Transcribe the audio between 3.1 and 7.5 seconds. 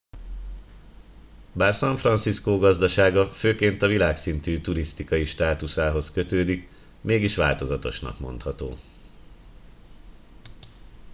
főként a világszintű turisztikai státuszához kötődik mégis